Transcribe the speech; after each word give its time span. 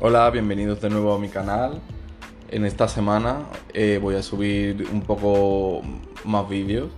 Hola, 0.00 0.30
bienvenidos 0.30 0.80
de 0.80 0.90
nuevo 0.90 1.12
a 1.12 1.18
mi 1.18 1.28
canal. 1.28 1.80
En 2.52 2.64
esta 2.64 2.86
semana 2.86 3.46
eh, 3.74 3.98
voy 4.00 4.14
a 4.14 4.22
subir 4.22 4.86
un 4.92 5.02
poco 5.02 5.82
más 6.24 6.48
vídeos 6.48 6.90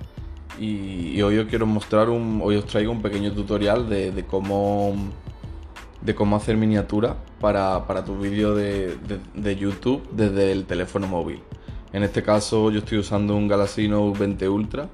y, 0.58 1.18
hoy 1.22 1.38
os 1.38 1.48
quiero 1.48 1.64
mostrar 1.64 2.10
un, 2.10 2.42
hoy 2.44 2.56
os 2.56 2.66
traigo 2.66 2.92
un 2.92 3.00
pequeño 3.00 3.32
tutorial 3.32 3.88
de, 3.88 4.26
cómo 4.28 4.94
de 6.02 6.14
cómo 6.14 6.36
hacer 6.36 6.58
miniaturas 6.58 7.14
para, 7.40 7.86
para 7.86 8.04
tu 8.04 8.18
vídeo 8.18 8.54
de, 8.54 8.98
de, 9.34 9.56
YouTube 9.56 10.06
desde 10.12 10.52
el 10.52 10.66
teléfono 10.66 11.06
móvil. 11.06 11.40
En 11.94 12.02
este 12.02 12.22
caso 12.22 12.70
yo 12.70 12.80
estoy 12.80 12.98
usando 12.98 13.34
un 13.34 13.48
Galaxy 13.48 13.88
Note 13.88 14.18
20 14.18 14.46
Ultra 14.50 14.90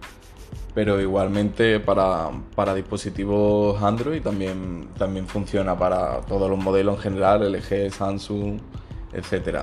pero 0.77 1.01
igualmente 1.01 1.81
para, 1.81 2.31
dispositivos 2.75 3.83
Android 3.83 4.21
también, 4.21 4.91
también 4.99 5.27
funciona 5.27 5.75
para 5.75 6.21
todos 6.21 6.51
los 6.51 6.59
modelos 6.59 6.97
en 6.97 7.03
general, 7.03 7.51
LG, 7.51 7.91
Samsung, 7.91 8.61
etc. 9.15 9.63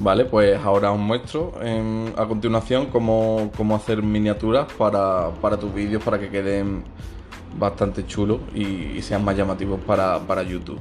Vale, 0.00 0.26
pues 0.26 0.62
ahora 0.62 0.92
os 0.92 0.98
muestro 0.98 1.54
a 2.14 2.26
continuación 2.26 2.90
cómo, 2.90 3.50
hacer 3.74 4.02
miniaturas 4.02 4.70
para, 4.74 5.32
tus 5.58 5.72
vídeos 5.72 6.04
para 6.04 6.18
que 6.18 6.28
queden 6.28 6.84
bastante 7.58 8.06
chulos 8.06 8.40
y, 8.54 9.00
sean 9.00 9.24
más 9.24 9.34
llamativos 9.34 9.80
para, 9.80 10.42
YouTube. 10.42 10.78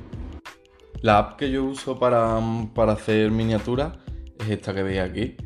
La 1.02 1.20
app 1.20 1.38
que 1.38 1.50
yo 1.50 1.64
uso 1.64 1.98
para, 1.98 2.38
para 2.76 2.92
hacer 2.92 3.32
miniaturas 3.32 3.94
es 4.40 4.50
esta 4.50 4.74
que 4.74 4.84
veis 4.84 5.00
aquí 5.00 5.38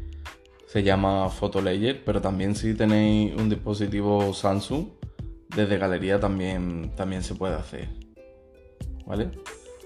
se 0.68 0.84
llama 0.84 1.30
Photolayer, 1.30 2.04
pero 2.04 2.22
también 2.22 2.54
si 2.54 2.74
tenéis 2.74 3.34
un 3.36 3.50
dispositivo 3.50 4.34
Samsung, 4.34 4.90
desde 5.56 5.78
galería 5.78 6.20
también, 6.20 6.92
también 6.96 7.24
se 7.24 7.36
puede 7.36 7.56
hacer. 7.56 7.88
¿Vale? 9.06 9.32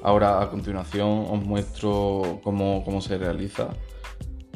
Ahora 0.01 0.41
a 0.41 0.49
continuación 0.49 1.27
os 1.29 1.43
muestro 1.43 2.41
cómo, 2.43 2.83
cómo 2.83 2.99
se 2.99 3.19
realiza. 3.19 3.69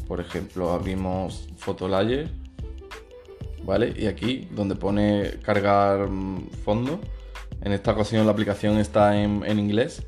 Por 0.07 0.19
ejemplo, 0.19 0.71
abrimos 0.71 1.47
Photolayer, 1.57 2.31
¿vale? 3.63 3.93
Y 3.95 4.07
aquí 4.07 4.47
donde 4.51 4.75
pone 4.75 5.39
cargar 5.43 6.09
fondo, 6.63 6.99
en 7.61 7.71
esta 7.71 7.91
ocasión 7.91 8.25
la 8.25 8.31
aplicación 8.31 8.77
está 8.77 9.21
en, 9.21 9.43
en 9.45 9.59
inglés, 9.59 10.07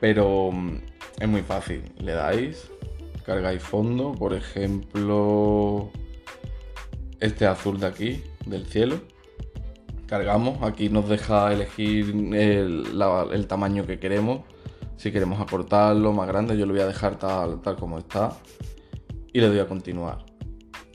pero 0.00 0.50
mm, 0.50 0.78
es 1.20 1.28
muy 1.28 1.42
fácil. 1.42 1.82
Le 1.98 2.12
dais, 2.12 2.68
cargáis 3.24 3.62
fondo, 3.62 4.12
por 4.12 4.34
ejemplo, 4.34 5.90
este 7.20 7.46
azul 7.46 7.80
de 7.80 7.86
aquí, 7.86 8.22
del 8.46 8.66
cielo. 8.66 9.00
Cargamos, 10.06 10.62
aquí 10.62 10.90
nos 10.90 11.08
deja 11.08 11.52
elegir 11.52 12.14
el, 12.34 13.46
tamaño 13.48 13.86
que 13.86 13.98
queremos. 13.98 14.42
Si 14.96 15.10
queremos 15.10 15.40
acortarlo 15.40 16.12
más 16.12 16.28
grande, 16.28 16.56
yo 16.56 16.66
lo 16.66 16.72
voy 16.72 16.82
a 16.82 16.86
dejar 16.86 17.18
tal, 17.18 17.60
tal 17.62 17.76
como 17.76 17.98
está. 17.98 18.36
Y 19.32 19.40
le 19.40 19.48
doy 19.48 19.58
a 19.58 19.66
continuar. 19.66 20.24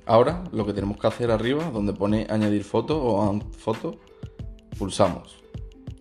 Ahora 0.06 0.44
lo 0.52 0.66
que 0.66 0.74
tenemos 0.74 0.98
que 0.98 1.08
hacer 1.08 1.32
arriba, 1.32 1.70
donde 1.72 1.94
pone 1.94 2.28
añadir 2.30 2.64
foto 2.64 3.04
o 3.04 3.40
foto, 3.58 4.00
pulsamos. 4.78 5.44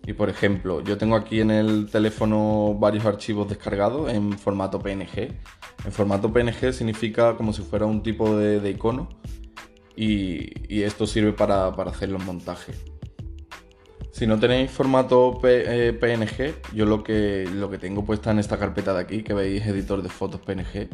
Y 0.05 0.13
por 0.13 0.29
ejemplo, 0.29 0.81
yo 0.81 0.97
tengo 0.97 1.15
aquí 1.15 1.39
en 1.41 1.51
el 1.51 1.89
teléfono 1.91 2.75
varios 2.79 3.05
archivos 3.05 3.47
descargados 3.47 4.11
en 4.11 4.37
formato 4.37 4.79
PNG. 4.79 5.35
En 5.85 5.91
formato 5.91 6.31
PNG 6.31 6.73
significa 6.73 7.35
como 7.35 7.53
si 7.53 7.61
fuera 7.61 7.85
un 7.85 8.01
tipo 8.01 8.35
de, 8.35 8.67
icono 8.69 9.09
y, 9.95 10.81
esto 10.81 11.05
sirve 11.05 11.33
para, 11.33 11.67
hacer 11.67 12.09
los 12.09 12.23
montajes. 12.23 12.77
Si 14.11 14.25
no 14.25 14.39
tenéis 14.39 14.71
formato 14.71 15.39
PNG, 15.39 16.39
eh, 16.39 16.55
yo 16.73 16.85
lo 16.85 17.03
que, 17.03 17.47
lo 17.53 17.69
que 17.69 17.77
tengo 17.77 18.03
puesta 18.03 18.31
en 18.31 18.39
esta 18.39 18.57
carpeta 18.57 18.93
de 18.93 19.01
aquí, 19.01 19.23
que 19.23 19.33
veis 19.33 19.65
editor 19.65 20.01
de 20.01 20.09
fotos 20.09 20.41
PNG, 20.41 20.89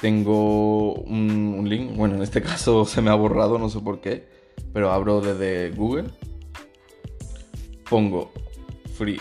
tengo 0.00 0.94
un, 0.94 1.56
un 1.58 1.68
link, 1.68 1.96
bueno, 1.96 2.14
en 2.14 2.22
este 2.22 2.42
caso 2.50 2.84
se 2.84 3.02
me 3.02 3.10
ha 3.10 3.14
borrado, 3.14 3.58
no 3.58 3.68
sé 3.68 3.80
por 3.80 4.00
qué, 4.00 4.28
pero 4.72 4.92
abro 4.92 5.20
desde 5.20 5.70
Google 5.70 6.10
pongo 7.88 8.32
free 8.96 9.20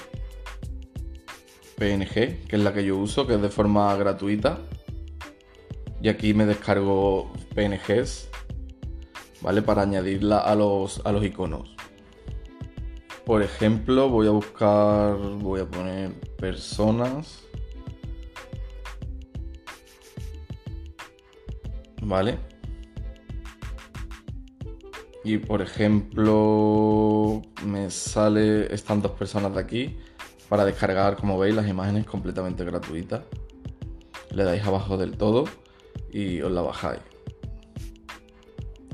PNG, 1.78 2.47
que 2.47 2.56
es 2.56 2.59
la 2.59 2.74
que 2.74 2.85
yo 2.85 2.97
uso, 2.97 3.28
que 3.28 3.35
es 3.35 3.41
de 3.41 3.50
forma 3.50 3.96
gratuita. 3.96 4.59
Y 6.01 6.09
aquí 6.09 6.34
me 6.34 6.46
descargo 6.46 7.31
PNGs, 7.56 8.29
¿vale? 9.41 9.62
Para 9.62 9.84
añadirla 9.84 10.40
a 10.40 10.56
los, 10.56 11.02
a 11.06 11.12
los 11.12 11.23
iconos. 11.23 11.75
Por 13.25 13.41
ejemplo, 13.41 14.09
voy 14.09 14.28
a 14.28 14.31
buscar, 14.31 15.18
voy 15.18 15.62
a 15.62 15.66
poner 15.66 16.12
personas. 16.38 17.44
¿Vale? 22.02 22.53
Y 25.23 25.38
por 25.38 25.61
ejemplo, 25.61 27.41
me 27.66 27.89
sale, 27.89 28.73
están 28.73 29.01
dos 29.01 29.13
personas 29.13 29.53
de 29.53 29.61
aquí 29.61 29.97
para 30.50 30.66
descargar, 30.66 31.16
como 31.16 31.39
veis, 31.39 31.56
las 31.56 31.67
imágenes 31.67 32.06
completamente 32.06 32.66
gratuitas. 32.66 33.22
Le 34.31 34.44
dais 34.44 34.63
abajo 34.66 34.97
del 34.97 35.16
todo 35.16 35.45
y 36.11 36.41
os 36.41 36.51
la 36.51 36.61
bajáis. 36.61 37.01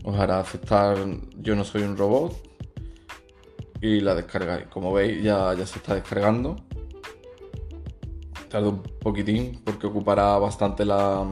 Os 0.03 0.17
hará 0.19 0.39
aceptar 0.39 0.97
yo 1.37 1.55
no 1.55 1.63
soy 1.63 1.81
un 1.81 1.97
robot 1.97 2.35
y 3.81 3.99
la 4.01 4.13
descargáis. 4.13 4.67
Como 4.67 4.93
veis 4.93 5.23
ya, 5.23 5.53
ya 5.55 5.65
se 5.65 5.79
está 5.79 5.95
descargando. 5.95 6.57
Tarda 8.49 8.69
un 8.69 8.83
poquitín 8.83 9.61
porque 9.63 9.87
ocupará 9.87 10.37
bastante 10.37 10.85
la, 10.85 11.25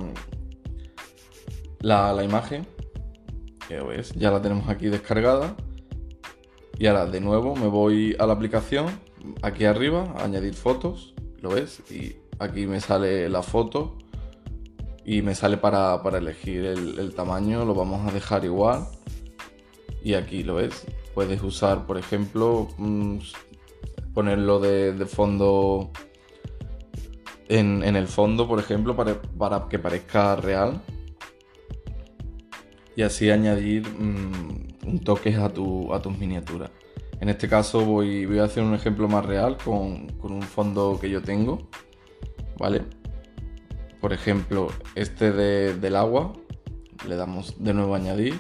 la, 1.82 2.14
la 2.14 2.24
imagen 2.24 2.66
ya 4.16 4.32
la 4.32 4.42
tenemos 4.42 4.70
aquí 4.70 4.88
descargada. 4.88 5.56
Y 6.80 6.88
ahora 6.88 7.06
de 7.06 7.20
nuevo 7.22 7.56
me 7.56 7.68
voy 7.68 8.16
a 8.20 8.28
la 8.28 8.34
aplicación, 8.34 8.88
aquí 9.42 9.66
arriba, 9.66 10.14
añadir 10.20 10.54
fotos, 10.54 11.16
lo 11.42 11.50
ves, 11.50 11.82
y 11.92 12.18
aquí 12.40 12.68
me 12.68 12.80
sale 12.80 13.30
la 13.30 13.42
foto 13.42 13.98
y 15.04 15.24
me 15.24 15.34
sale 15.34 15.58
para, 15.58 16.00
elegir 16.18 16.66
el, 16.66 17.16
tamaño, 17.16 17.66
lo 17.66 17.74
vamos 17.74 18.08
a 18.08 18.14
dejar 18.14 18.46
igual. 18.46 18.88
Y 20.04 20.14
aquí 20.14 20.44
lo 20.44 20.56
ves, 20.56 20.86
puedes 21.16 21.42
usar, 21.42 21.88
por 21.88 21.98
ejemplo, 21.98 22.68
mm, 22.78 23.18
ponerlo 24.14 24.60
de, 24.60 25.06
fondo 25.08 25.92
en, 27.50 27.84
el 27.84 28.08
fondo, 28.08 28.48
por 28.48 28.60
ejemplo, 28.60 28.96
para, 28.96 29.20
para 29.22 29.68
que 29.68 29.80
parezca 29.80 30.36
real 30.36 30.82
y 32.98 33.04
así 33.04 33.30
añadir 33.30 33.88
mm, 33.88 34.88
un 34.88 35.00
toque 35.00 35.36
a, 35.36 35.50
tu, 35.50 35.94
a 35.94 36.02
tus 36.02 36.18
miniaturas. 36.18 36.72
En 37.22 37.30
este 37.30 37.48
caso 37.48 37.86
voy, 37.86 38.26
voy, 38.26 38.40
a 38.40 38.46
hacer 38.46 38.64
un 38.64 38.74
ejemplo 38.74 39.08
más 39.08 39.24
real 39.24 39.56
con, 39.64 40.08
un 40.24 40.42
fondo 40.42 40.98
que 41.00 41.08
yo 41.08 41.22
tengo, 41.22 41.70
¿vale? 42.58 42.82
Por 44.02 44.14
ejemplo, 44.14 44.70
este 44.96 45.32
del 45.32 45.96
agua, 45.96 46.34
le 47.08 47.16
damos 47.16 47.64
de 47.64 47.76
nuevo 47.76 47.94
a 47.94 47.98
añadir. 47.98 48.34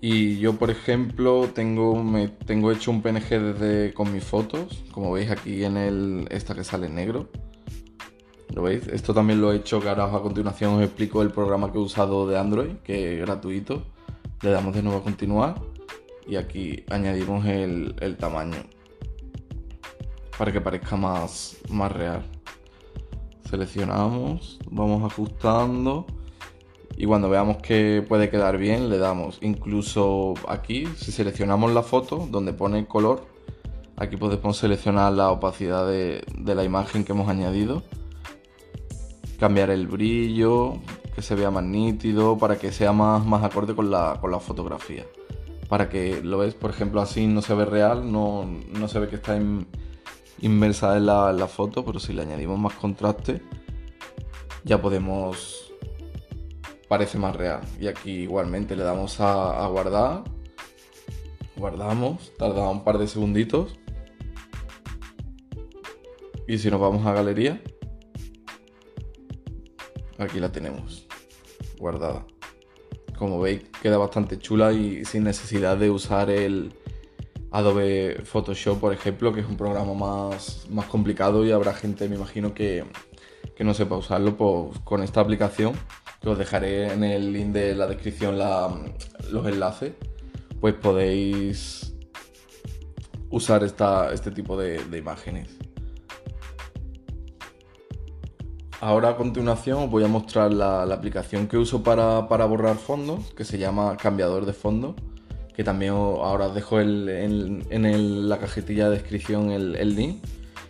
Y 0.00 0.38
yo, 0.38 0.54
por 0.54 0.70
ejemplo, 0.70 1.48
tengo, 1.52 2.00
me, 2.00 2.28
tengo 2.28 2.70
hecho 2.70 2.92
un 2.92 3.02
PNG 3.02 3.40
desde, 3.40 3.92
con 3.92 4.12
mis 4.12 4.22
fotos, 4.22 4.84
como 4.92 5.10
veis 5.12 5.32
aquí 5.32 5.64
en 5.64 5.76
el, 5.76 6.28
esta 6.30 6.54
que 6.54 6.62
sale 6.62 6.88
negro. 6.88 7.28
¿Lo 8.54 8.62
veis? 8.62 8.86
Esto 8.86 9.12
también 9.12 9.40
lo 9.40 9.52
he 9.52 9.56
hecho, 9.56 9.80
que 9.80 9.88
ahora 9.88 10.04
a 10.04 10.22
continuación 10.22 10.74
os 10.74 10.82
explico 10.82 11.22
el 11.22 11.32
programa 11.32 11.72
que 11.72 11.78
he 11.78 11.80
usado 11.80 12.28
de 12.28 12.38
Android, 12.38 12.76
que 12.84 13.14
es 13.14 13.20
gratuito. 13.20 13.82
Le 14.42 14.50
damos 14.50 14.74
de 14.74 14.82
nuevo 14.82 15.00
a 15.00 15.02
continuar. 15.02 15.60
Y 16.24 16.36
aquí 16.36 16.84
añadimos 16.88 17.44
el, 17.46 18.16
tamaño. 18.16 18.58
Para 20.38 20.52
que 20.52 20.60
parezca 20.60 20.94
más, 20.96 21.56
más 21.68 21.90
real. 21.90 22.22
Seleccionamos, 23.50 24.60
vamos 24.70 25.12
ajustando. 25.12 26.06
Y 26.96 27.06
cuando 27.06 27.28
veamos 27.28 27.56
que 27.56 28.04
puede 28.08 28.30
quedar 28.30 28.56
bien 28.56 28.88
le 28.88 28.98
damos. 28.98 29.38
Incluso 29.42 30.34
aquí, 30.46 30.86
si 30.96 31.10
seleccionamos 31.10 31.72
la 31.72 31.82
foto 31.82 32.28
donde 32.30 32.52
pone 32.52 32.86
color, 32.86 33.26
aquí 33.96 34.16
podemos 34.16 34.56
seleccionar 34.56 35.12
la 35.12 35.32
opacidad 35.32 35.88
de 35.88 36.54
la 36.54 36.62
imagen 36.62 37.04
que 37.04 37.10
hemos 37.10 37.28
añadido 37.28 37.82
cambiar 39.44 39.68
el 39.68 39.86
brillo, 39.86 40.80
que 41.14 41.20
se 41.20 41.34
vea 41.34 41.50
más 41.50 41.64
nítido, 41.64 42.38
para 42.38 42.56
que 42.56 42.72
sea 42.72 42.94
más, 42.94 43.26
más 43.26 43.44
acorde 43.44 43.74
con 43.74 43.90
la, 43.90 44.16
con 44.18 44.30
la 44.30 44.40
fotografía. 44.40 45.04
Para 45.68 45.90
que 45.90 46.22
lo 46.22 46.38
ves, 46.38 46.54
por 46.54 46.70
ejemplo, 46.70 47.02
así 47.02 47.26
no 47.26 47.42
se 47.42 47.52
ve 47.52 47.66
real, 47.66 48.10
no, 48.10 48.48
se 48.88 48.98
ve 48.98 49.06
que 49.06 49.16
está 49.16 49.38
inmersa 50.40 50.96
en 50.96 51.04
la, 51.04 51.46
foto, 51.46 51.84
pero 51.84 52.00
si 52.00 52.14
le 52.14 52.22
añadimos 52.22 52.58
más 52.58 52.72
contraste, 52.72 53.42
ya 54.64 54.80
podemos. 54.80 55.74
parece 56.88 57.18
más 57.18 57.36
real. 57.36 57.60
Y 57.78 57.88
aquí 57.88 58.12
igualmente 58.12 58.74
le 58.74 58.82
damos 58.82 59.20
a, 59.20 59.62
a 59.62 59.68
guardar. 59.68 60.24
Guardamos, 61.54 62.32
tarda 62.38 62.70
un 62.70 62.82
par 62.82 62.96
de 62.96 63.08
segunditos. 63.08 63.78
Y 66.48 66.56
si 66.56 66.70
nos 66.70 66.80
vamos 66.80 67.04
a 67.04 67.12
galería, 67.12 67.60
aquí 70.24 70.40
la 70.40 70.52
tenemos 70.52 71.06
guardada. 71.78 72.26
Como 73.18 73.40
veis, 73.40 73.62
queda 73.82 73.96
bastante 73.96 74.38
chula 74.38 74.72
y 74.72 75.04
sin 75.04 75.24
necesidad 75.24 75.76
de 75.76 75.90
usar 75.90 76.30
el 76.30 76.74
Adobe 77.50 78.22
Photoshop, 78.24 78.80
por 78.80 78.92
ejemplo, 78.92 79.32
que 79.32 79.40
es 79.40 79.46
un 79.46 79.56
programa 79.56 79.94
más, 79.94 80.66
más 80.70 80.86
complicado 80.86 81.46
y 81.46 81.52
habrá 81.52 81.72
gente, 81.72 82.08
me 82.08 82.16
imagino, 82.16 82.52
que, 82.52 82.84
que 83.54 83.62
no 83.62 83.74
sepa 83.74 83.96
usarlo 83.96 84.36
pues, 84.36 84.80
con 84.80 85.02
esta 85.02 85.20
aplicación, 85.20 85.74
que 86.20 86.30
os 86.30 86.38
dejaré 86.38 86.92
en 86.92 87.04
el 87.04 87.32
link 87.32 87.52
de 87.52 87.76
la 87.76 87.86
descripción 87.86 88.36
los 88.38 89.46
enlaces, 89.46 89.92
pues 90.60 90.74
podéis 90.74 91.94
usar 93.30 93.62
esta, 93.62 94.12
este 94.12 94.32
tipo 94.32 94.56
de 94.56 94.98
imágenes. 94.98 95.63
Ahora 98.84 99.08
a 99.08 99.16
continuación 99.16 99.84
os 99.84 99.90
voy 99.90 100.04
a 100.04 100.08
mostrar 100.08 100.52
la, 100.52 100.82
aplicación 100.82 101.48
que 101.48 101.56
uso 101.56 101.82
para, 101.82 102.20
borrar 102.20 102.76
fondos, 102.76 103.32
que 103.32 103.42
se 103.42 103.56
llama 103.56 103.96
cambiador 103.96 104.44
de 104.44 104.52
fondos, 104.52 104.94
que 105.56 105.64
también 105.64 105.92
ahora 105.92 106.48
os 106.48 106.54
dejo 106.54 106.78
en 106.82 108.28
la 108.28 108.38
cajetilla 108.38 108.90
de 108.90 108.98
descripción 108.98 109.50
el, 109.52 109.96
link. 109.96 110.22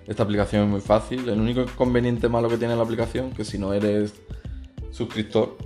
Esta 0.06 0.22
aplicación 0.22 0.62
es 0.62 0.68
muy 0.70 0.80
fácil, 0.80 1.28
el 1.28 1.40
único 1.40 1.62
inconveniente 1.62 2.28
malo 2.28 2.48
que 2.48 2.56
tiene 2.56 2.76
la 2.76 2.84
aplicación 2.84 3.32
que 3.32 3.44
si 3.44 3.58
no 3.58 3.72
eres 3.72 4.14
suscriptor, 4.92 5.58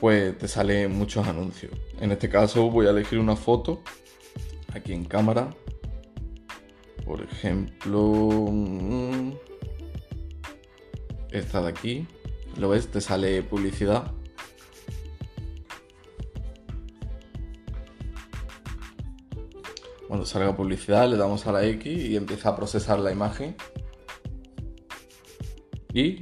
pues 0.00 0.36
te 0.36 0.48
salen 0.48 0.94
muchos 0.94 1.26
anuncios. 1.26 1.72
En 1.98 2.12
este 2.12 2.28
caso 2.28 2.70
voy 2.70 2.88
a 2.88 2.90
elegir 2.90 3.18
una 3.18 3.36
foto 3.36 3.80
aquí 4.74 4.92
en 4.92 5.06
cámara. 5.06 5.48
Por 7.06 7.22
ejemplo... 7.22 8.50
Mm, 8.50 9.53
esta 11.34 11.60
de 11.60 11.68
aquí, 11.68 12.06
lo 12.56 12.68
ves, 12.68 12.88
te 12.88 13.00
sale 13.00 13.42
publicidad. 13.42 14.12
Cuando 20.06 20.26
salga 20.26 20.56
publicidad 20.56 21.08
le 21.10 21.16
damos 21.16 21.46
a 21.46 21.52
la 21.52 21.64
X 21.64 22.04
y 22.04 22.16
empieza 22.16 22.50
a 22.50 22.56
procesar 22.56 23.00
la 23.00 23.10
imagen. 23.10 23.56
Y 25.92 26.20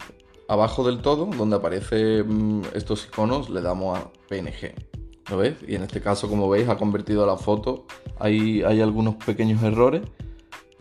abajo 0.49 0.85
del 0.85 1.03
todo, 1.03 1.27
donde 1.27 1.57
aparecen 1.57 2.63
estos 2.75 3.07
iconos, 3.07 3.51
le 3.51 3.61
damos 3.61 3.99
a 3.99 4.11
PNG. 4.29 4.75
¿Lo 5.31 5.37
ves? 5.37 5.57
Y 5.67 5.75
en 5.75 5.83
este 5.83 6.01
caso, 6.01 6.29
como 6.29 6.49
veis, 6.49 6.69
ha 6.69 6.77
convertido 6.77 7.27
la 7.27 7.37
foto. 7.37 7.87
Hay, 8.19 8.63
hay 8.63 8.81
algunos 8.81 9.17
pequeños 9.17 9.63
errores 9.63 10.03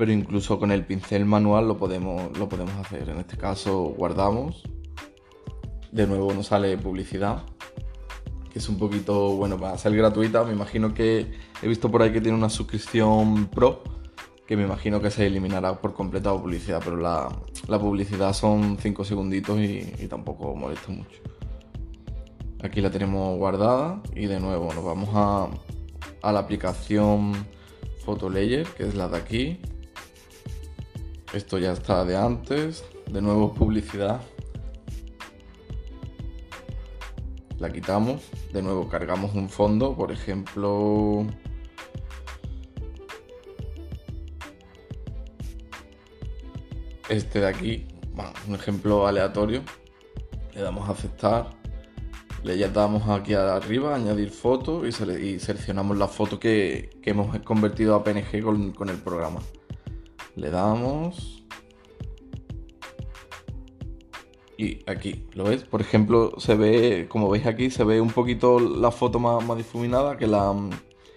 pero 0.02 0.14
incluso 0.14 0.58
con 0.58 0.72
el 0.72 0.84
pincel 0.84 1.26
manual 1.26 1.68
lo 1.68 1.78
podemos, 1.78 2.36
lo 2.36 2.50
podemos 2.50 2.74
hacer. 2.74 3.08
En 3.08 3.20
este 3.20 3.38
caso 3.38 3.94
guardamos, 3.96 4.64
de 5.92 6.08
nuevo 6.08 6.34
nos 6.34 6.48
sale 6.48 6.76
publicidad, 6.76 7.44
que 8.52 8.58
es 8.58 8.68
un 8.68 8.80
poquito, 8.80 9.36
bueno, 9.36 9.60
para 9.60 9.78
ser 9.78 9.96
gratuita, 9.96 10.44
me 10.44 10.54
imagino 10.54 10.96
que 10.96 11.32
he 11.62 11.68
visto 11.68 11.92
por 11.92 12.02
ahí 12.02 12.12
que 12.12 12.20
tiene 12.20 12.36
una 12.36 12.50
suscripción 12.50 13.46
pro, 13.46 13.84
que 14.48 14.58
me 14.58 14.64
imagino 14.64 15.00
que 15.02 15.12
se 15.12 15.28
eliminará 15.28 15.80
por 15.80 15.94
completa 15.94 16.34
publicidad, 16.34 16.82
pero 16.84 16.98
la, 16.98 17.30
publicidad 17.78 18.34
son 18.34 18.80
5 18.80 19.06
segunditos 19.06 19.60
y, 19.60 20.08
tampoco 20.10 20.56
molesta 20.56 20.92
mucho. 20.92 21.22
Aquí 22.64 22.82
la 22.82 22.90
tenemos 22.90 23.38
guardada 23.38 24.02
y 24.16 24.26
de 24.26 24.40
nuevo 24.40 24.74
nos 24.74 24.84
vamos 24.84 25.10
a, 25.14 25.48
a 26.24 26.32
la 26.32 26.40
aplicación 26.40 27.34
Photo 28.04 28.32
Layer, 28.32 28.66
que 28.66 28.88
es 28.88 28.96
la 28.96 29.08
de 29.08 29.18
aquí, 29.18 29.60
esto 31.34 31.58
ya 31.58 31.72
está 31.72 32.04
de 32.06 32.18
antes. 32.18 32.84
De 33.08 33.22
nuevo 33.22 33.54
publicidad. 33.54 34.22
La 37.60 37.72
quitamos. 37.72 38.22
De 38.52 38.62
nuevo 38.62 38.90
cargamos 38.90 39.34
un 39.34 39.50
fondo. 39.50 39.96
Por 39.96 40.12
ejemplo... 40.12 41.26
Este 47.10 47.40
de 47.42 47.48
aquí. 47.48 47.88
un 48.48 48.56
ejemplo 48.56 49.08
aleatorio. 49.08 49.62
Le 50.54 50.62
damos 50.62 50.90
a 50.90 50.92
aceptar. 50.92 51.50
Le 52.44 52.58
ya 52.58 52.70
damos 52.70 53.08
aquí 53.08 53.36
arriba, 53.36 53.94
añadir 53.94 54.32
foto 54.32 54.88
y, 54.88 54.92
seleccionamos 54.92 55.96
la 55.96 56.08
foto 56.08 56.40
que, 56.40 56.90
hemos 57.04 57.38
convertido 57.42 57.94
a 57.94 58.04
PNG 58.04 58.74
con 58.74 58.90
el 58.90 58.98
programa. 58.98 59.42
Le 60.36 60.50
damos. 60.50 61.44
Y 64.58 64.80
aquí, 64.86 65.26
¿lo 65.34 65.46
ves? 65.46 65.64
Por 65.64 65.82
ejemplo, 65.82 66.34
se 66.38 66.54
ve, 66.56 67.08
como 67.10 67.30
veis 67.30 67.48
aquí, 67.48 67.72
se 67.72 67.84
ve 67.84 68.00
un 68.00 68.12
poquito 68.12 68.60
la 68.60 68.92
foto 68.92 69.20
más, 69.20 69.58
difuminada 69.58 70.18
que, 70.18 70.28
la, 70.28 70.54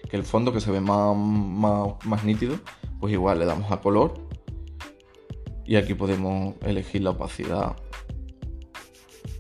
que 0.09 0.17
el 0.17 0.25
fondo, 0.25 0.51
que 0.51 0.61
se 0.61 0.71
ve 0.71 0.81
más, 0.81 1.15
más, 1.15 2.25
nítido. 2.25 2.57
Pues 3.01 3.13
igual 3.13 3.39
le 3.39 3.45
damos 3.45 3.71
a 3.71 3.83
color. 3.83 4.15
Y 5.67 5.77
aquí 5.77 5.93
podemos 5.93 6.55
elegir 6.63 7.03
la 7.03 7.11
opacidad. 7.11 7.77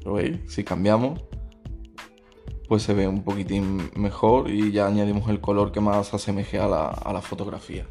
¿Lo 0.05 0.15
veis? 0.15 0.39
Si 0.49 0.65
cambiamos, 0.65 1.23
pues 2.69 2.83
se 2.83 2.93
ve 2.93 3.09
un 3.09 3.25
poquitín 3.25 3.91
mejor 3.97 4.51
y 4.51 4.71
ya 4.71 4.87
añadimos 4.87 5.31
el 5.31 5.41
color 5.41 5.73
que 5.73 5.81
más 5.81 6.13
asemeje 6.13 6.59
a 6.59 6.69
la, 6.69 6.89
a 6.89 7.13
la 7.13 7.23
fotografía. 7.23 7.87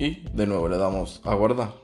Y 0.00 0.22
de 0.32 0.46
nuevo 0.46 0.66
le 0.68 0.78
damos 0.78 1.20
a 1.24 1.34
guardar. 1.34 1.74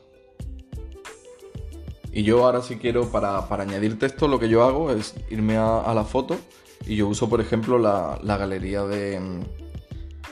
Y 2.11 2.23
yo 2.23 2.47
ahora 2.47 2.63
si 2.63 2.77
quiero 2.77 3.13
para, 3.13 3.47
añadir 3.47 3.99
texto 3.99 4.27
lo 4.27 4.41
que 4.41 4.49
yo 4.49 4.65
hago 4.65 4.91
es 4.91 5.15
irme 5.31 5.59
a, 5.59 5.93
la 5.95 6.03
foto 6.03 6.39
y 6.87 6.97
yo 6.97 7.09
uso 7.09 7.29
por 7.29 7.43
ejemplo 7.43 7.79
la, 7.79 8.19
galería 8.25 8.85
de, 8.85 9.45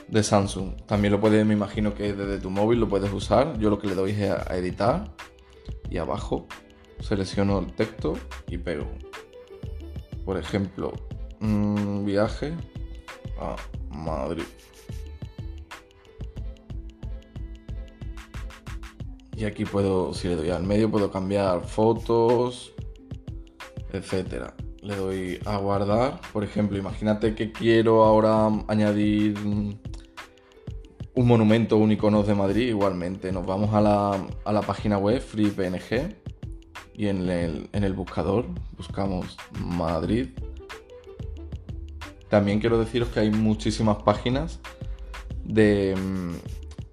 de, 0.07 0.23
Samsung. 0.23 0.81
También 0.87 1.11
lo 1.11 1.21
puedes, 1.21 1.45
me 1.45 1.53
imagino 1.53 1.93
que 1.93 2.13
desde 2.13 2.39
tu 2.39 2.49
móvil 2.49 2.79
lo 2.79 2.89
puedes 2.89 3.13
usar. 3.13 3.59
Yo 3.59 3.69
lo 3.69 3.77
que 3.77 3.85
le 3.85 3.93
doy 3.93 4.11
es 4.11 4.31
a, 4.31 4.57
editar 4.57 5.13
y 5.87 5.99
abajo 5.99 6.47
selecciono 7.01 7.59
el 7.59 7.71
texto 7.75 8.15
y 8.47 8.57
pego. 8.57 8.87
Por 10.25 10.37
ejemplo, 10.37 10.91
un 11.39 12.03
viaje 12.03 12.55
a 13.39 13.55
Madrid. 13.91 14.45
Y 19.35 19.43
aquí 19.45 19.65
puedo, 19.65 20.13
si 20.13 20.29
le 20.29 20.35
doy 20.35 20.49
al 20.49 20.63
medio, 20.63 20.89
puedo 20.89 21.11
cambiar 21.11 21.65
fotos, 21.65 22.73
etcétera. 23.91 24.55
Le 24.81 24.95
doy 24.95 25.39
a 25.45 25.57
guardar. 25.57 26.21
Por 26.31 26.43
ejemplo, 26.43 26.77
imagínate 26.77 27.35
que 27.35 27.51
quiero 27.51 28.05
ahora 28.05 28.47
añadir 28.67 29.35
un 31.15 31.27
monumento, 31.27 31.77
un 31.77 31.91
icono 31.91 32.23
de 32.23 32.35
Madrid. 32.35 32.69
Igualmente, 32.69 33.31
nos 33.31 33.45
vamos 33.45 33.73
a 33.73 33.81
la, 33.81 34.61
página 34.61 34.97
web 34.97 35.21
FreePNG 35.21 36.15
y 36.93 37.07
en 37.07 37.29
el, 37.29 37.69
en 37.73 37.83
el 37.83 37.93
buscador 37.93 38.45
buscamos 38.77 39.37
Madrid. 39.59 40.29
También 42.29 42.59
quiero 42.59 42.79
deciros 42.79 43.09
que 43.09 43.21
hay 43.21 43.31
muchísimas 43.31 43.97
páginas 44.03 44.59
de, 45.43 45.95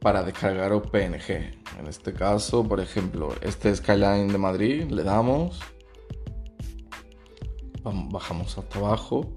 para 0.02 0.24
descargaros 0.24 0.88
PNG. 0.88 1.54
En 1.78 1.86
este 1.88 2.12
caso, 2.12 2.66
por 2.66 2.80
ejemplo, 2.80 3.32
este 3.40 3.74
Skyline 3.74 4.28
de 4.28 4.38
Madrid, 4.38 4.90
le 4.90 5.04
damos, 5.04 5.60
bajamos 7.84 8.58
hasta 8.58 8.78
abajo 8.78 9.32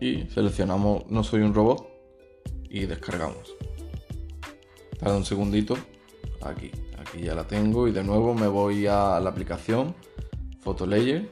y 0.00 0.22
seleccionamos 0.30 1.04
No 1.10 1.22
soy 1.22 1.42
un 1.42 1.54
robot 1.54 1.86
y 2.70 2.86
descargamos. 2.86 3.54
Tarda 4.98 5.16
un 5.16 5.26
segundito, 5.26 5.76
aquí, 6.40 6.70
aquí 6.98 7.20
ya 7.22 7.34
la 7.34 7.46
tengo 7.46 7.86
y 7.86 7.92
de 7.92 8.02
nuevo 8.02 8.34
me 8.34 8.46
voy 8.46 8.86
a 8.86 9.20
la 9.20 9.28
aplicación 9.28 9.94
Photo 10.60 10.86
Layer 10.86 11.30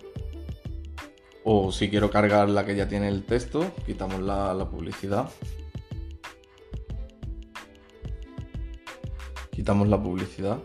o 1.44 1.72
si 1.72 1.88
quiero 1.88 2.10
cargar 2.10 2.50
la 2.50 2.66
que 2.66 2.76
ya 2.76 2.88
tiene 2.88 3.08
el 3.08 3.24
texto, 3.24 3.72
quitamos 3.86 4.20
la 4.20 4.68
publicidad 4.70 5.30
quitamos 9.70 9.86
la 9.86 10.02
publicidad 10.02 10.58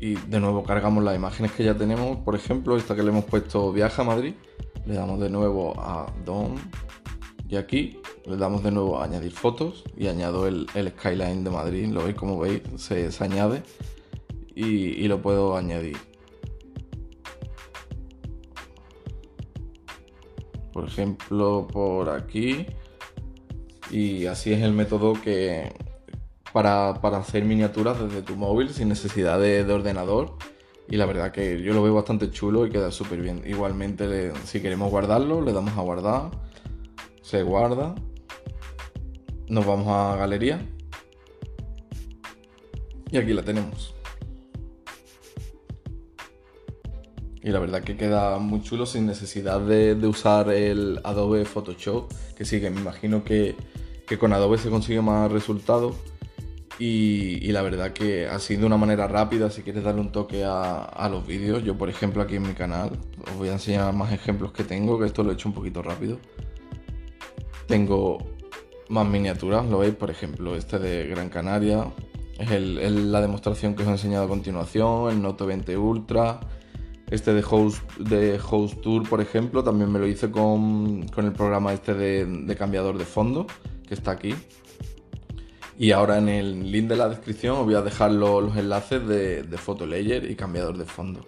y 0.00 0.14
de 0.14 0.40
nuevo 0.40 0.62
cargamos 0.62 1.04
las 1.04 1.14
imágenes 1.14 1.52
que 1.52 1.62
ya 1.62 1.76
tenemos. 1.76 2.16
Por 2.20 2.34
ejemplo, 2.34 2.78
esta 2.78 2.96
que 2.96 3.02
le 3.02 3.10
hemos 3.10 3.26
puesto 3.26 3.70
Viaja 3.72 4.00
a 4.00 4.04
Madrid, 4.06 4.32
le 4.86 4.94
damos 4.94 5.20
de 5.20 5.28
nuevo 5.28 5.78
a 5.78 6.10
Don 6.24 6.54
y 7.46 7.56
aquí 7.56 7.98
le 8.24 8.38
damos 8.38 8.62
de 8.62 8.70
nuevo 8.70 8.98
a 8.98 9.04
añadir 9.04 9.32
fotos 9.32 9.84
y 9.98 10.06
añado 10.06 10.46
el, 10.46 10.66
skyline 10.98 11.44
de 11.44 11.50
Madrid. 11.50 11.88
Lo 11.92 12.04
veis, 12.04 12.16
como 12.16 12.38
veis, 12.38 12.62
se, 12.76 13.10
añade 13.22 13.62
y 14.54 15.06
lo 15.06 15.20
puedo 15.20 15.58
añadir. 15.58 15.98
Por 20.72 20.86
ejemplo, 20.86 21.68
por 21.70 22.08
aquí 22.08 22.66
Y 23.90 24.24
así 24.24 24.54
es 24.54 24.62
el 24.62 24.72
método 24.72 25.12
que 25.12 25.83
para, 26.54 26.90
hacer 26.90 27.44
miniaturas 27.44 27.98
desde 27.98 28.22
tu 28.22 28.36
móvil 28.36 28.70
sin 28.70 28.88
necesidad 28.88 29.40
de, 29.40 29.64
ordenador. 29.64 30.36
Y 30.88 30.96
la 30.96 31.04
verdad 31.04 31.32
que 31.32 31.60
yo 31.60 31.74
lo 31.74 31.82
veo 31.82 31.94
bastante 31.94 32.30
chulo 32.30 32.64
y 32.64 32.70
queda 32.70 32.92
súper 32.92 33.20
bien. 33.20 33.42
Igualmente, 33.44 34.32
si 34.44 34.60
queremos 34.60 34.88
guardarlo, 34.88 35.40
le 35.40 35.52
damos 35.52 35.76
a 35.76 35.80
guardar. 35.80 36.30
Se 37.22 37.42
guarda. 37.42 37.96
Nos 39.48 39.66
vamos 39.66 39.88
a 39.88 40.14
galería. 40.14 40.64
Y 43.10 43.16
aquí 43.16 43.32
la 43.32 43.42
tenemos. 43.42 43.92
Y 47.42 47.50
la 47.50 47.58
verdad 47.58 47.82
que 47.82 47.96
queda 47.96 48.38
muy 48.38 48.62
chulo 48.62 48.86
sin 48.86 49.06
necesidad 49.06 49.60
de, 49.60 49.94
usar 50.06 50.50
el 50.50 51.00
Adobe 51.02 51.46
Photoshop. 51.46 52.12
Que 52.36 52.44
sí, 52.44 52.60
que 52.60 52.70
me 52.70 52.80
imagino 52.80 53.24
que, 53.24 53.56
con 54.20 54.32
Adobe 54.32 54.56
se 54.58 54.70
consigue 54.70 55.02
más 55.02 55.32
resultados. 55.32 55.96
Y, 56.78 57.52
la 57.52 57.62
verdad 57.62 57.92
que 57.92 58.26
así 58.26 58.56
de 58.56 58.66
una 58.66 58.76
manera 58.76 59.06
rápida, 59.06 59.48
si 59.50 59.62
quieres 59.62 59.84
darle 59.84 60.00
un 60.00 60.10
toque 60.10 60.42
a, 60.44 61.08
los 61.10 61.26
vídeos, 61.26 61.62
yo 61.62 61.78
por 61.78 61.88
ejemplo 61.88 62.22
aquí 62.22 62.36
en 62.36 62.42
mi 62.42 62.54
canal 62.54 62.90
os 63.30 63.36
voy 63.36 63.48
a 63.48 63.52
enseñar 63.52 63.92
más 63.94 64.12
ejemplos 64.12 64.52
que 64.52 64.64
tengo, 64.64 64.98
que 64.98 65.06
esto 65.06 65.22
lo 65.22 65.30
he 65.30 65.34
hecho 65.34 65.48
un 65.48 65.54
poquito 65.54 65.82
rápido. 65.82 66.18
Tengo 67.68 68.18
más 68.88 69.06
miniaturas, 69.06 69.64
lo 69.66 69.78
veis, 69.78 69.94
por 69.94 70.10
ejemplo, 70.10 70.56
este 70.56 70.78
de 70.78 71.06
Gran 71.06 71.28
Canaria, 71.28 71.92
es 72.38 72.50
la 72.50 73.20
demostración 73.20 73.74
que 73.74 73.82
os 73.82 73.88
he 73.88 73.92
enseñado 73.92 74.24
a 74.24 74.28
continuación, 74.28 75.10
el 75.10 75.22
Note 75.22 75.44
20 75.44 75.76
Ultra, 75.76 76.40
este 77.10 77.32
de 77.32 77.44
Host, 77.48 77.96
de 77.98 78.40
Host 78.50 78.80
Tour, 78.80 79.08
por 79.08 79.20
ejemplo, 79.20 79.62
también 79.62 79.90
me 79.92 79.98
lo 79.98 80.06
hice 80.06 80.30
con, 80.30 81.06
el 81.16 81.32
programa 81.32 81.72
este 81.72 81.94
de, 81.94 82.56
cambiador 82.56 82.98
de 82.98 83.04
fondo, 83.04 83.46
que 83.86 83.94
está 83.94 84.12
aquí. 84.12 84.34
Y 85.78 85.90
ahora 85.90 86.18
en 86.18 86.28
el 86.28 86.70
link 86.70 86.88
de 86.88 86.96
la 86.96 87.08
descripción 87.08 87.56
os 87.56 87.64
voy 87.64 87.74
a 87.74 87.82
dejar 87.82 88.12
los, 88.12 88.56
enlaces 88.56 89.06
de, 89.06 89.42
de 89.42 89.58
Photolayer 89.58 90.30
y 90.30 90.36
cambiador 90.36 90.78
de 90.78 90.84
fondo. 90.84 91.20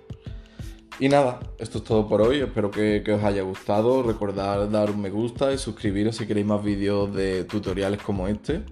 Y 0.99 1.11
nada, 1.11 1.41
esto 1.59 1.79
es 1.79 1.85
todo 1.85 2.09
por 2.09 2.23
hoy, 2.23 2.39
espero 2.39 2.71
que, 2.71 3.03
os 3.13 3.23
haya 3.23 3.43
gustado, 3.43 4.03
recordad 4.03 4.67
dar 4.69 4.91
un 4.91 5.03
me 5.03 5.11
gusta 5.11 5.53
y 5.53 5.59
suscribiros 5.59 6.17
si 6.17 6.27
queréis 6.27 6.47
más 6.47 6.65
vídeos 6.65 7.15
de 7.15 7.45
tutoriales 7.45 8.01
como 8.01 8.27
este 8.29 8.63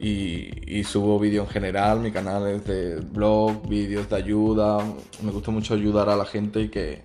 y, 0.00 0.82
subo 0.84 1.18
vídeos 1.18 1.46
en 1.48 1.52
general, 1.52 2.00
mi 2.00 2.10
canal 2.10 2.46
es 2.48 2.64
de 2.64 3.00
blog, 3.00 3.68
vídeos 3.68 4.08
de 4.08 4.16
ayuda, 4.16 4.78
me 5.22 5.30
gusta 5.30 5.50
mucho 5.50 5.74
ayudar 5.74 6.08
a 6.08 6.16
la 6.16 6.24
gente 6.24 6.62
y 6.62 6.68
que 6.70 7.02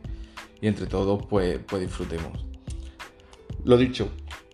y 0.62 0.68
entre 0.68 0.86
todos 0.86 1.26
pues, 1.26 1.60
pues 1.68 1.82
disfrutemos. 1.82 2.46
Lo 3.66 3.76
dicho, 3.76 4.08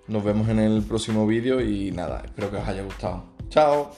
nos 0.08 0.24
vemos 0.24 0.50
en 0.50 0.58
el 0.58 0.82
próximo 0.82 1.28
vídeo 1.28 1.62
y 1.62 1.92
nada, 1.92 2.24
espero 2.26 2.50
que 2.50 2.58
os 2.58 2.68
haya 2.68 2.82
gustado. 2.82 3.29
¡Chao! 3.50 3.92